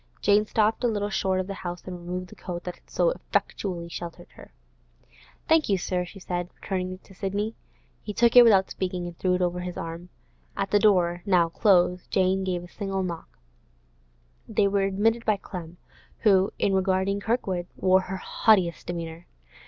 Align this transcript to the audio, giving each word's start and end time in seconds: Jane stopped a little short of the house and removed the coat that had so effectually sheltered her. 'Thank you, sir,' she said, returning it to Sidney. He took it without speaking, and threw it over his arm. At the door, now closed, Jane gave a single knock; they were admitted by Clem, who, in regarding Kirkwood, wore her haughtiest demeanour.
Jane 0.19 0.47
stopped 0.47 0.83
a 0.83 0.87
little 0.87 1.11
short 1.11 1.39
of 1.39 1.45
the 1.45 1.53
house 1.53 1.83
and 1.85 1.95
removed 1.95 2.29
the 2.29 2.35
coat 2.35 2.63
that 2.63 2.73
had 2.73 2.89
so 2.89 3.11
effectually 3.11 3.87
sheltered 3.87 4.29
her. 4.31 4.51
'Thank 5.47 5.69
you, 5.69 5.77
sir,' 5.77 6.05
she 6.05 6.17
said, 6.19 6.49
returning 6.55 6.91
it 6.93 7.03
to 7.03 7.13
Sidney. 7.13 7.53
He 8.01 8.11
took 8.11 8.35
it 8.35 8.41
without 8.41 8.71
speaking, 8.71 9.05
and 9.05 9.15
threw 9.15 9.35
it 9.35 9.43
over 9.43 9.59
his 9.59 9.77
arm. 9.77 10.09
At 10.57 10.71
the 10.71 10.79
door, 10.79 11.21
now 11.23 11.49
closed, 11.49 12.09
Jane 12.09 12.43
gave 12.43 12.63
a 12.63 12.67
single 12.67 13.03
knock; 13.03 13.37
they 14.49 14.67
were 14.67 14.81
admitted 14.85 15.23
by 15.23 15.37
Clem, 15.37 15.77
who, 16.21 16.51
in 16.57 16.73
regarding 16.73 17.19
Kirkwood, 17.19 17.67
wore 17.77 18.01
her 18.01 18.17
haughtiest 18.17 18.87
demeanour. 18.87 19.27